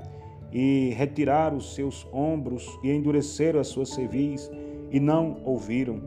e 0.51 0.93
retiraram 0.97 1.57
os 1.57 1.73
seus 1.73 2.05
ombros 2.11 2.67
e 2.83 2.91
endureceram 2.91 3.59
as 3.59 3.67
suas 3.67 3.89
cerviz, 3.89 4.51
e 4.91 4.99
não 4.99 5.37
ouviram. 5.45 6.01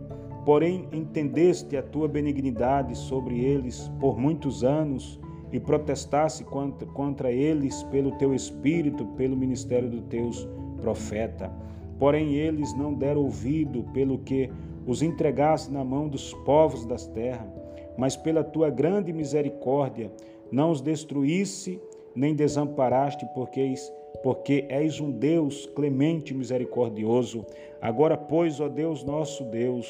Porém, 0.45 0.87
entendeste 0.93 1.75
a 1.75 1.83
tua 1.83 2.07
benignidade 2.07 2.95
sobre 2.95 3.43
eles 3.43 3.91
por 3.99 4.19
muitos 4.19 4.63
anos, 4.63 5.19
e 5.51 5.61
protestaste 5.61 6.43
contra, 6.43 6.87
contra 6.89 7.33
eles 7.33 7.85
pelo 7.85 8.11
teu 8.19 8.35
espírito, 8.35 9.07
pelo 9.17 9.37
ministério 9.37 9.89
dos 9.89 10.03
teus 10.09 10.49
profetas. 10.83 11.49
Porém, 11.99 12.35
eles 12.35 12.77
não 12.77 12.93
deram 12.93 13.23
ouvido 13.23 13.85
pelo 13.93 14.19
que 14.19 14.51
os 14.87 15.03
entregaste 15.03 15.73
na 15.73 15.85
mão 15.85 16.09
dos 16.09 16.35
povos 16.45 16.85
das 16.85 17.07
terras, 17.07 17.49
mas 17.97 18.17
pela 18.17 18.43
tua 18.43 18.71
grande 18.71 19.13
misericórdia 19.13 20.11
não 20.51 20.71
os 20.71 20.81
destruísse 20.81 21.81
nem 22.15 22.35
desamparaste, 22.35 23.27
porque, 23.35 23.75
porque 24.23 24.67
és 24.69 25.01
um 25.01 25.11
Deus 25.11 25.67
clemente 25.75 26.33
e 26.33 26.37
misericordioso. 26.37 27.45
Agora, 27.81 28.17
pois, 28.17 28.61
ó 28.61 28.69
Deus 28.69 29.03
nosso 29.03 29.45
Deus, 29.45 29.89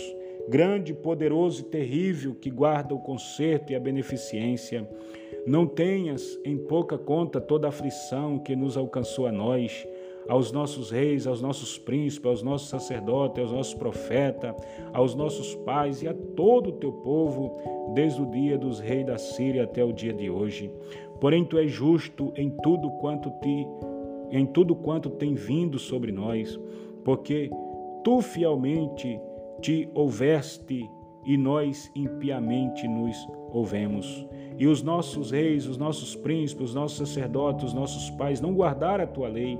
grande, 0.48 0.94
poderoso 0.94 1.62
e 1.62 1.64
terrível, 1.64 2.34
que 2.34 2.50
guarda 2.50 2.94
o 2.94 3.00
conserto 3.00 3.72
e 3.72 3.76
a 3.76 3.80
beneficência, 3.80 4.88
não 5.46 5.66
tenhas 5.66 6.38
em 6.44 6.56
pouca 6.56 6.96
conta 6.96 7.40
toda 7.40 7.66
a 7.66 7.68
aflição 7.68 8.38
que 8.38 8.56
nos 8.56 8.76
alcançou 8.76 9.26
a 9.26 9.32
nós 9.32 9.86
aos 10.28 10.52
nossos 10.52 10.90
reis, 10.90 11.26
aos 11.26 11.40
nossos 11.40 11.78
príncipes, 11.78 12.26
aos 12.26 12.42
nossos 12.42 12.68
sacerdotes, 12.68 13.42
aos 13.42 13.52
nossos 13.52 13.74
profetas, 13.74 14.54
aos 14.92 15.14
nossos 15.14 15.54
pais 15.56 16.02
e 16.02 16.08
a 16.08 16.14
todo 16.14 16.68
o 16.68 16.72
teu 16.72 16.92
povo, 16.92 17.56
desde 17.94 18.22
o 18.22 18.30
dia 18.30 18.56
dos 18.56 18.80
reis 18.80 19.06
da 19.06 19.18
Síria 19.18 19.64
até 19.64 19.84
o 19.84 19.92
dia 19.92 20.12
de 20.12 20.30
hoje. 20.30 20.70
Porém 21.20 21.44
tu 21.44 21.58
és 21.58 21.70
justo 21.70 22.32
em 22.36 22.50
tudo 22.62 22.90
quanto 23.00 23.30
te 23.40 23.66
em 24.30 24.46
tudo 24.46 24.74
quanto 24.74 25.10
tem 25.10 25.34
vindo 25.34 25.78
sobre 25.78 26.10
nós, 26.10 26.58
porque 27.04 27.50
tu 28.02 28.20
fielmente 28.20 29.20
te 29.60 29.88
houveste 29.94 30.90
e 31.24 31.36
nós 31.36 31.90
impiamente 31.94 32.88
nos 32.88 33.16
ouvemos. 33.52 34.26
E 34.58 34.66
os 34.66 34.82
nossos 34.82 35.30
reis, 35.30 35.66
os 35.66 35.76
nossos 35.76 36.16
príncipes, 36.16 36.70
os 36.70 36.74
nossos 36.74 36.98
sacerdotes, 36.98 37.66
os 37.66 37.74
nossos 37.74 38.10
pais 38.10 38.40
não 38.40 38.54
guardaram 38.54 39.04
a 39.04 39.06
tua 39.06 39.28
lei 39.28 39.58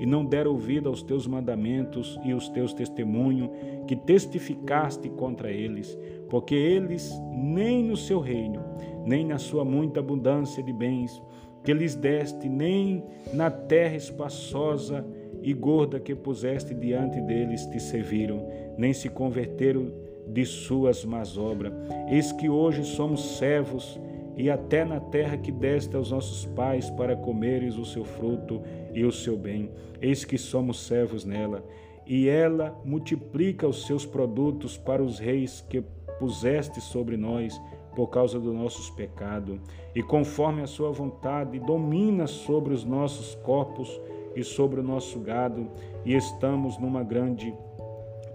e 0.00 0.06
não 0.06 0.24
deram 0.24 0.52
ouvido 0.52 0.88
aos 0.88 1.02
teus 1.02 1.26
mandamentos 1.26 2.18
e 2.24 2.32
os 2.32 2.48
teus 2.48 2.72
testemunhos 2.72 3.50
que 3.86 3.94
testificaste 3.94 5.08
contra 5.10 5.52
eles, 5.52 5.96
porque 6.28 6.54
eles 6.54 7.12
nem 7.30 7.84
no 7.84 7.96
seu 7.96 8.18
reino, 8.18 8.64
nem 9.06 9.24
na 9.26 9.38
sua 9.38 9.64
muita 9.64 10.00
abundância 10.00 10.62
de 10.62 10.72
bens 10.72 11.22
que 11.62 11.74
lhes 11.74 11.94
deste, 11.94 12.48
nem 12.48 13.04
na 13.34 13.50
terra 13.50 13.94
espaçosa 13.94 15.04
e 15.42 15.52
gorda 15.52 16.00
que 16.00 16.14
puseste 16.14 16.74
diante 16.74 17.20
deles 17.20 17.66
te 17.66 17.78
serviram, 17.78 18.48
nem 18.78 18.94
se 18.94 19.08
converteram 19.08 19.92
de 20.26 20.44
suas 20.46 21.04
más 21.04 21.36
obras. 21.36 21.72
Eis 22.08 22.32
que 22.32 22.48
hoje 22.48 22.84
somos 22.84 23.36
servos 23.36 24.00
e 24.40 24.48
até 24.48 24.86
na 24.86 24.98
terra 24.98 25.36
que 25.36 25.52
deste 25.52 25.94
aos 25.94 26.10
nossos 26.10 26.46
pais 26.46 26.88
para 26.88 27.14
comeres 27.14 27.76
o 27.76 27.84
seu 27.84 28.04
fruto 28.04 28.62
e 28.94 29.04
o 29.04 29.12
seu 29.12 29.36
bem. 29.36 29.70
Eis 30.00 30.24
que 30.24 30.38
somos 30.38 30.80
servos 30.80 31.26
nela, 31.26 31.62
e 32.06 32.26
ela 32.26 32.74
multiplica 32.82 33.68
os 33.68 33.84
seus 33.84 34.06
produtos 34.06 34.78
para 34.78 35.02
os 35.02 35.18
reis 35.18 35.60
que 35.68 35.82
puseste 36.18 36.80
sobre 36.80 37.18
nós 37.18 37.60
por 37.94 38.06
causa 38.06 38.40
dos 38.40 38.54
nossos 38.54 38.88
pecados, 38.88 39.60
e 39.94 40.02
conforme 40.02 40.62
a 40.62 40.66
sua 40.66 40.90
vontade 40.90 41.58
domina 41.58 42.26
sobre 42.26 42.72
os 42.72 42.82
nossos 42.82 43.34
corpos 43.34 44.00
e 44.34 44.42
sobre 44.42 44.80
o 44.80 44.82
nosso 44.82 45.20
gado, 45.20 45.68
e 46.02 46.14
estamos 46.14 46.78
numa 46.78 47.02
grande 47.02 47.52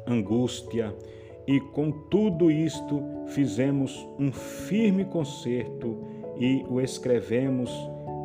angústia. 0.05 0.95
E 1.47 1.59
com 1.59 1.91
tudo 1.91 2.49
isto 2.49 3.03
fizemos 3.27 4.07
um 4.17 4.31
firme 4.31 5.05
concerto 5.05 5.97
e 6.39 6.65
o 6.69 6.81
escrevemos 6.81 7.71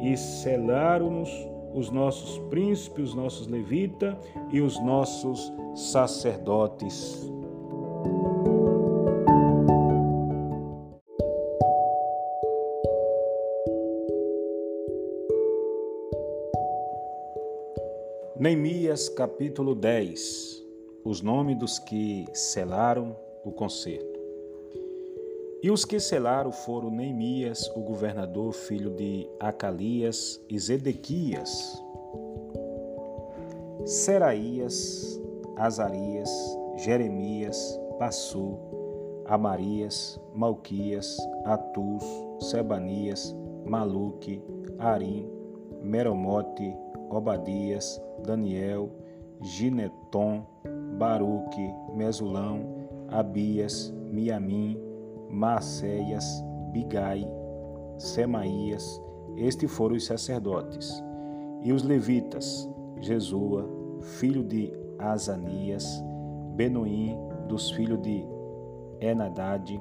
e 0.00 0.16
selaram-nos 0.16 1.30
os 1.74 1.90
nossos 1.90 2.38
príncipes, 2.48 3.10
os 3.10 3.14
nossos 3.14 3.46
levitas 3.46 4.16
e 4.50 4.60
os 4.60 4.82
nossos 4.82 5.52
sacerdotes. 5.74 7.30
Neemias 18.38 19.10
capítulo 19.10 19.74
10 19.74 20.59
Os 21.04 21.22
nomes 21.22 21.56
dos 21.56 21.78
que 21.78 22.26
selaram 22.34 23.16
o 23.44 23.50
concerto. 23.50 24.20
E 25.62 25.70
os 25.70 25.84
que 25.84 26.00
selaram 26.00 26.52
foram 26.52 26.90
Neemias, 26.90 27.70
o 27.76 27.80
governador, 27.80 28.52
filho 28.52 28.90
de 28.90 29.28
Acalias, 29.38 30.40
e 30.48 30.58
Zedequias, 30.58 31.82
Seraías, 33.84 35.20
Azarias, 35.56 36.30
Jeremias, 36.76 37.78
Passu, 37.98 38.58
Amarias, 39.26 40.18
Malquias, 40.34 41.16
Atus, 41.44 42.04
Sebanias, 42.40 43.34
Maluque, 43.66 44.42
Arim, 44.78 45.28
Meromote, 45.82 46.74
Obadias, 47.10 48.00
Daniel, 48.24 48.90
Gineton, 49.42 50.46
Baruque, 50.98 51.74
Mesulão, 51.94 52.60
Abias, 53.08 53.92
Miamim, 54.10 54.78
Maceias, 55.28 56.24
Bigai, 56.72 57.26
Semaías, 57.98 59.00
estes 59.36 59.70
foram 59.70 59.96
os 59.96 60.04
sacerdotes. 60.04 61.02
E 61.62 61.72
os 61.72 61.82
levitas, 61.82 62.68
Jesua, 63.00 63.68
filho 64.00 64.42
de 64.42 64.72
Azanias, 64.98 66.02
Benoim, 66.54 67.16
dos 67.48 67.70
filhos 67.70 68.00
de 68.02 68.24
Enadade, 69.00 69.80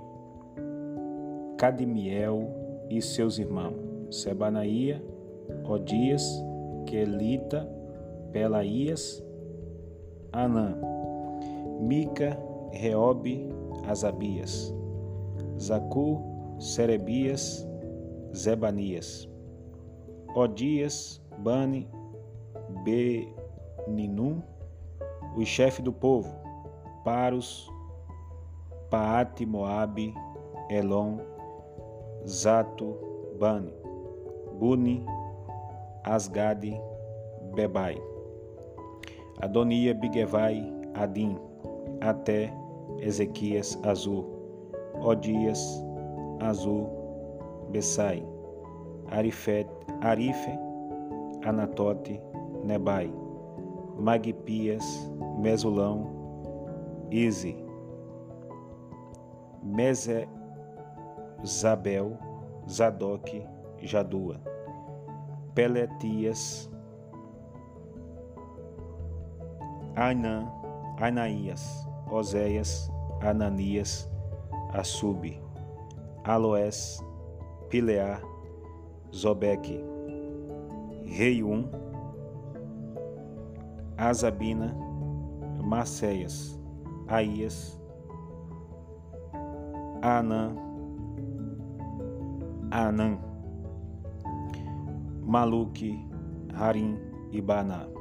Cadimiel 1.57 2.49
e 2.89 3.01
seus 3.01 3.37
irmãos, 3.37 3.75
Sebanaía, 4.09 5.03
Odias, 5.63 6.23
Quelita, 6.85 7.69
Pelaías, 8.31 9.23
Anã, 10.31 10.77
Mica, 11.79 12.37
Reobe, 12.73 13.49
Azabias, 13.87 14.73
Zacu, 15.57 16.21
Serebias, 16.59 17.65
Zebanias, 18.35 19.27
Odias, 20.35 21.21
Bani, 21.37 21.89
Beninum, 22.83 24.41
o 25.35 25.45
chefe 25.45 25.81
do 25.81 25.93
povo, 25.93 26.29
Paros, 27.03 27.69
Paate, 28.89 29.45
Moabe, 29.45 30.13
Elon, 30.69 31.19
Zato, 32.25 32.97
Bani, 33.39 33.73
Buni, 34.59 35.05
Asgade, 36.03 36.79
Bebai, 37.55 37.97
Adonia, 39.41 39.93
Bigevai, 39.93 40.71
Adim, 40.93 41.39
até 42.01 42.53
Ezequias, 42.99 43.79
Azul, 43.83 44.25
Odias, 45.01 45.59
Azul, 46.39 46.89
Bessai, 47.71 48.23
Arifet, 49.11 49.67
Arife, 50.01 50.51
Anatote, 51.45 52.21
Nebai, 52.63 53.11
Magpias, 53.97 55.09
Mesulão, 55.39 56.07
Ize, 57.11 57.55
Mezezabel, 59.63 60.27
Zadok, 62.67 63.43
Jadua. 63.81 64.39
Peletias, 65.55 66.69
Ainã, 69.95 70.47
Anaías, 71.01 71.88
Oséias, 72.09 72.91
Ananias, 73.21 74.09
Assubi, 74.73 75.39
Aloés, 76.23 77.03
Pileá, 77.69 78.19
Zobeque, 79.13 79.83
Reium, 81.05 81.69
Azabina, 83.97 84.75
Maceias, 85.63 86.59
Aías, 87.07 87.79
Anã, 90.01 90.55
Anã, 92.71 93.19
Maluque, 95.21 95.99
Harim 96.53 96.97
e 97.31 97.41
Baná. 97.41 97.98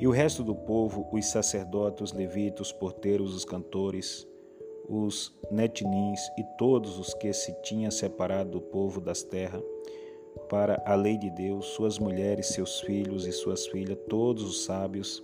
E 0.00 0.06
o 0.06 0.10
resto 0.10 0.42
do 0.42 0.54
povo, 0.54 1.06
os 1.12 1.26
sacerdotes, 1.26 2.04
os 2.04 2.12
levitas, 2.14 2.68
os 2.68 2.72
porteiros, 2.72 3.34
os 3.34 3.44
cantores, 3.44 4.26
os 4.88 5.30
netnins 5.50 6.20
e 6.38 6.44
todos 6.56 6.98
os 6.98 7.12
que 7.12 7.30
se 7.34 7.52
tinham 7.60 7.90
separado 7.90 8.52
do 8.52 8.60
povo 8.62 8.98
das 8.98 9.22
terras, 9.22 9.62
para 10.48 10.82
a 10.86 10.94
lei 10.94 11.18
de 11.18 11.28
Deus, 11.28 11.66
suas 11.66 11.98
mulheres, 11.98 12.46
seus 12.46 12.80
filhos 12.80 13.26
e 13.26 13.32
suas 13.32 13.66
filhas, 13.66 13.98
todos 14.08 14.42
os 14.42 14.64
sábios 14.64 15.22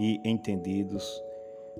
e 0.00 0.20
entendidos, 0.24 1.22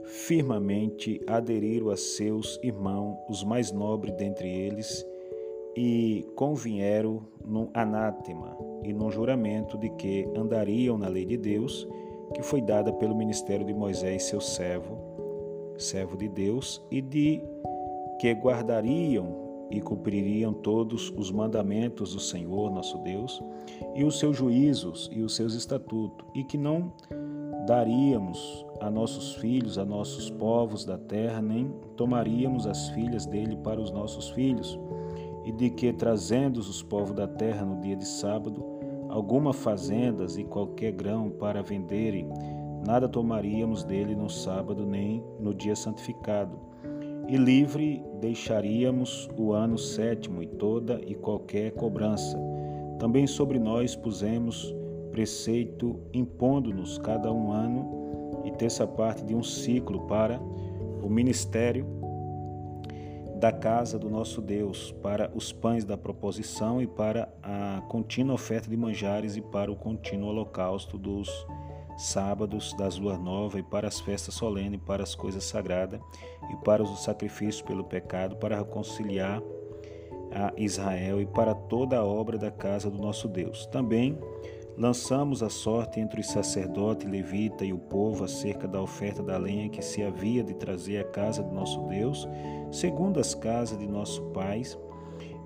firmemente 0.04 1.20
aderiram 1.26 1.90
a 1.90 1.96
seus 1.96 2.56
irmãos, 2.62 3.18
os 3.28 3.42
mais 3.42 3.72
nobres 3.72 4.14
dentre 4.14 4.48
eles, 4.48 5.04
e 5.76 6.24
convinheram 6.36 7.26
num 7.44 7.68
anátema 7.74 8.56
e 8.84 8.92
num 8.92 9.10
juramento 9.10 9.76
de 9.76 9.90
que 9.90 10.28
andariam 10.36 10.96
na 10.96 11.08
lei 11.08 11.24
de 11.24 11.36
Deus, 11.36 11.88
que 12.32 12.42
foi 12.42 12.60
dada 12.60 12.92
pelo 12.92 13.14
ministério 13.14 13.64
de 13.64 13.74
Moisés, 13.74 14.24
seu 14.24 14.40
servo, 14.40 14.98
servo 15.78 16.16
de 16.16 16.28
Deus, 16.28 16.84
e 16.90 17.00
de 17.00 17.42
que 18.20 18.32
guardariam 18.34 19.40
e 19.70 19.80
cumpririam 19.80 20.52
todos 20.52 21.12
os 21.16 21.30
mandamentos 21.30 22.14
do 22.14 22.20
Senhor 22.20 22.70
nosso 22.70 22.98
Deus, 22.98 23.42
e 23.94 24.04
os 24.04 24.18
seus 24.18 24.36
juízos 24.36 25.10
e 25.12 25.22
os 25.22 25.34
seus 25.34 25.54
estatutos, 25.54 26.26
e 26.34 26.44
que 26.44 26.58
não 26.58 26.92
daríamos 27.66 28.66
a 28.80 28.90
nossos 28.90 29.36
filhos, 29.36 29.78
a 29.78 29.84
nossos 29.84 30.30
povos 30.30 30.84
da 30.84 30.98
terra, 30.98 31.40
nem 31.40 31.70
tomaríamos 31.96 32.66
as 32.66 32.88
filhas 32.90 33.24
dele 33.24 33.56
para 33.56 33.80
os 33.80 33.90
nossos 33.90 34.30
filhos 34.30 34.78
e 35.44 35.52
de 35.52 35.70
que, 35.70 35.92
trazendo 35.92 36.58
os 36.58 36.82
povos 36.82 37.14
da 37.14 37.26
terra 37.26 37.64
no 37.64 37.80
dia 37.80 37.96
de 37.96 38.06
sábado, 38.06 38.64
alguma 39.12 39.52
fazendas 39.52 40.38
e 40.38 40.44
qualquer 40.44 40.90
grão 40.90 41.28
para 41.28 41.62
venderem, 41.62 42.26
nada 42.86 43.06
tomaríamos 43.06 43.84
dele 43.84 44.14
no 44.16 44.30
sábado 44.30 44.86
nem 44.86 45.22
no 45.38 45.54
dia 45.54 45.76
santificado. 45.76 46.58
E 47.28 47.36
livre 47.36 48.02
deixaríamos 48.20 49.28
o 49.36 49.52
ano 49.52 49.76
sétimo 49.76 50.42
e 50.42 50.46
toda 50.46 50.98
e 51.06 51.14
qualquer 51.14 51.72
cobrança. 51.72 52.38
Também 52.98 53.26
sobre 53.26 53.58
nós 53.58 53.94
pusemos 53.94 54.74
preceito, 55.10 56.00
impondo-nos 56.14 56.96
cada 56.96 57.30
um 57.30 57.52
ano 57.52 58.42
e 58.46 58.50
terça 58.50 58.86
parte 58.86 59.22
de 59.26 59.34
um 59.34 59.42
ciclo 59.42 60.06
para 60.06 60.40
o 61.02 61.10
ministério 61.10 61.84
da 63.42 63.50
casa 63.50 63.98
do 63.98 64.08
nosso 64.08 64.40
Deus, 64.40 64.92
para 65.02 65.28
os 65.34 65.52
pães 65.52 65.84
da 65.84 65.96
proposição 65.96 66.80
e 66.80 66.86
para 66.86 67.28
a 67.42 67.82
contínua 67.88 68.36
oferta 68.36 68.70
de 68.70 68.76
manjares 68.76 69.34
e 69.34 69.40
para 69.40 69.68
o 69.68 69.74
contínuo 69.74 70.28
holocausto 70.28 70.96
dos 70.96 71.28
sábados, 71.98 72.72
das 72.74 72.96
luas 72.96 73.18
novas 73.18 73.58
e 73.58 73.62
para 73.64 73.88
as 73.88 73.98
festas 73.98 74.36
solenes, 74.36 74.80
para 74.86 75.02
as 75.02 75.16
coisas 75.16 75.42
sagradas 75.42 76.00
e 76.52 76.56
para 76.64 76.84
os 76.84 77.02
sacrifícios 77.02 77.62
pelo 77.62 77.82
pecado, 77.82 78.36
para 78.36 78.56
reconciliar 78.56 79.42
a 80.30 80.52
Israel 80.56 81.20
e 81.20 81.26
para 81.26 81.52
toda 81.52 81.98
a 81.98 82.04
obra 82.04 82.38
da 82.38 82.52
casa 82.52 82.88
do 82.88 82.98
nosso 82.98 83.26
Deus. 83.26 83.66
Também 83.66 84.16
Lançamos 84.76 85.42
a 85.42 85.50
sorte 85.50 86.00
entre 86.00 86.20
os 86.20 86.28
sacerdote, 86.28 87.06
levita 87.06 87.64
e 87.64 87.72
o 87.72 87.78
povo 87.78 88.24
acerca 88.24 88.66
da 88.66 88.80
oferta 88.80 89.22
da 89.22 89.36
lenha 89.36 89.68
que 89.68 89.82
se 89.82 90.02
havia 90.02 90.42
de 90.42 90.54
trazer 90.54 90.98
à 90.98 91.04
casa 91.04 91.42
de 91.42 91.52
nosso 91.52 91.80
Deus, 91.88 92.26
segundo 92.70 93.20
as 93.20 93.34
casas 93.34 93.78
de 93.78 93.86
nossos 93.86 94.20
pais, 94.32 94.78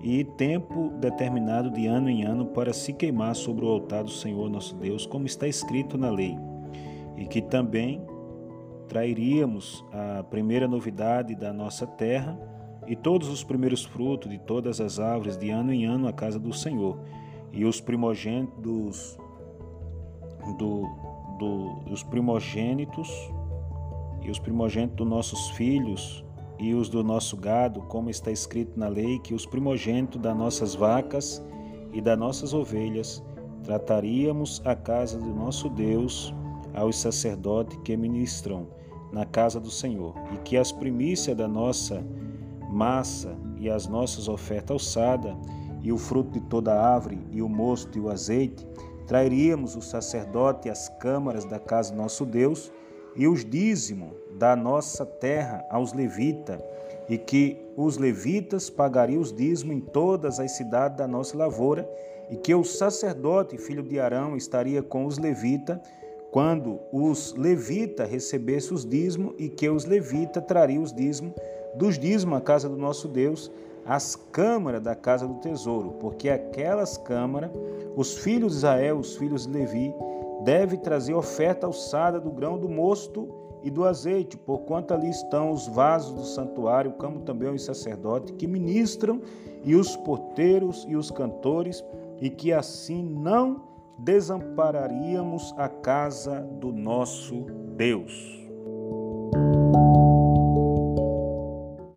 e 0.01 0.23
tempo 0.23 0.93
determinado 0.99 1.69
de 1.69 1.87
ano 1.87 2.09
em 2.09 2.23
ano 2.23 2.45
para 2.47 2.71
se 2.71 2.93
queimar 2.93 3.35
sobre 3.35 3.65
o 3.65 3.69
altar 3.69 4.03
do 4.03 4.11
Senhor 4.11 4.49
nosso 4.49 4.75
Deus, 4.75 5.05
como 5.05 5.25
está 5.25 5.47
escrito 5.47 5.97
na 5.97 6.09
lei, 6.09 6.37
e 7.17 7.25
que 7.25 7.41
também 7.41 8.01
trairíamos 8.87 9.83
a 9.91 10.23
primeira 10.23 10.67
novidade 10.67 11.35
da 11.35 11.51
nossa 11.51 11.85
terra 11.85 12.39
e 12.87 12.95
todos 12.95 13.27
os 13.27 13.43
primeiros 13.43 13.83
frutos 13.83 14.29
de 14.29 14.37
todas 14.37 14.79
as 14.79 14.99
árvores 14.99 15.37
de 15.37 15.49
ano 15.49 15.73
em 15.73 15.85
ano 15.85 16.07
à 16.07 16.13
casa 16.13 16.39
do 16.39 16.53
Senhor 16.53 16.97
e 17.57 17.65
os 17.65 17.81
primogênitos 17.81 19.17
do, 20.59 20.87
do, 21.39 21.91
os 21.91 22.03
primogênitos 22.03 23.09
e 24.21 24.29
os 24.29 24.37
primogênitos 24.37 24.97
dos 24.97 25.07
nossos 25.07 25.49
filhos 25.49 26.23
e 26.59 26.75
os 26.75 26.87
do 26.87 27.03
nosso 27.03 27.35
gado, 27.35 27.81
como 27.81 28.11
está 28.11 28.31
escrito 28.31 28.79
na 28.79 28.87
lei, 28.87 29.17
que 29.19 29.33
os 29.33 29.47
primogênitos 29.47 30.21
das 30.21 30.37
nossas 30.37 30.75
vacas 30.75 31.43
e 31.91 31.99
das 31.99 32.17
nossas 32.17 32.53
ovelhas 32.53 33.23
trataríamos 33.63 34.61
a 34.63 34.75
casa 34.75 35.17
do 35.17 35.33
nosso 35.33 35.67
Deus 35.67 36.31
aos 36.75 36.95
sacerdotes 36.95 37.79
que 37.83 37.97
ministram 37.97 38.67
na 39.11 39.25
casa 39.25 39.59
do 39.59 39.71
Senhor, 39.71 40.13
e 40.31 40.37
que 40.39 40.57
as 40.57 40.71
primícias 40.71 41.35
da 41.35 41.47
nossa 41.47 42.05
massa 42.69 43.35
e 43.57 43.67
as 43.67 43.87
nossas 43.87 44.27
ofertas 44.27 44.71
alçadas, 44.75 45.35
e 45.87 45.91
o 45.93 45.97
fruto 45.97 46.31
de 46.31 46.41
toda 46.41 46.77
árvore, 46.77 47.17
e 47.31 47.41
o 47.41 47.47
mosto 47.47 47.97
e 47.97 48.01
o 48.01 48.09
azeite, 48.09 48.67
trairíamos 49.07 49.73
o 49.73 49.81
sacerdote 49.81 50.69
às 50.69 50.89
câmaras 50.89 51.45
da 51.45 51.59
casa 51.59 51.93
do 51.93 51.97
nosso 51.97 52.25
Deus, 52.25 52.69
e 53.15 53.25
os 53.25 53.45
dízimos 53.45 54.11
da 54.37 54.53
nossa 54.53 55.05
terra 55.05 55.65
aos 55.69 55.93
levitas, 55.93 56.61
e 57.07 57.17
que 57.17 57.57
os 57.77 57.97
levitas 57.97 58.69
pagariam 58.69 59.21
os 59.21 59.31
dízimos 59.31 59.77
em 59.77 59.79
todas 59.79 60.41
as 60.41 60.51
cidades 60.57 60.97
da 60.97 61.07
nossa 61.07 61.37
lavoura, 61.37 61.89
e 62.29 62.35
que 62.35 62.53
o 62.53 62.65
sacerdote, 62.65 63.57
filho 63.57 63.81
de 63.81 63.97
Arão, 63.97 64.35
estaria 64.35 64.83
com 64.83 65.05
os 65.05 65.17
levitas, 65.17 65.79
quando 66.31 66.81
os 66.91 67.33
levitas 67.33 68.09
recebessem 68.09 68.73
os 68.73 68.85
dízimos, 68.85 69.35
e 69.37 69.47
que 69.47 69.69
os 69.69 69.85
levitas 69.85 70.43
trariam 70.45 70.83
os 70.83 70.91
dízimos 70.91 71.31
dos 71.77 71.97
dízimos 71.97 72.37
à 72.37 72.41
casa 72.41 72.67
do 72.67 72.77
nosso 72.77 73.07
Deus, 73.07 73.51
às 73.85 74.15
câmaras 74.15 74.81
da 74.81 74.95
casa 74.95 75.25
do 75.25 75.35
tesouro, 75.35 75.91
porque 75.99 76.29
aquelas 76.29 76.97
câmaras, 76.97 77.51
os 77.95 78.17
filhos 78.17 78.51
de 78.51 78.57
Israel, 78.57 78.97
os 78.97 79.15
filhos 79.15 79.47
de 79.47 79.53
Levi, 79.53 79.93
devem 80.43 80.77
trazer 80.79 81.13
oferta 81.13 81.65
alçada 81.65 82.19
do 82.19 82.29
grão 82.29 82.57
do 82.57 82.67
mosto 82.67 83.29
e 83.63 83.71
do 83.71 83.85
azeite, 83.85 84.37
porquanto 84.37 84.93
ali 84.93 85.09
estão 85.09 85.51
os 85.51 85.67
vasos 85.67 86.13
do 86.13 86.23
santuário, 86.23 86.91
como 86.93 87.21
também 87.21 87.49
os 87.49 87.63
sacerdotes 87.63 88.33
que 88.37 88.47
ministram, 88.47 89.21
e 89.63 89.75
os 89.75 89.95
porteiros 89.95 90.85
e 90.87 90.95
os 90.95 91.09
cantores, 91.09 91.83
e 92.21 92.29
que 92.29 92.53
assim 92.53 93.03
não 93.03 93.63
desampararíamos 93.97 95.53
a 95.57 95.67
casa 95.67 96.41
do 96.41 96.71
nosso 96.71 97.45
Deus. 97.75 98.46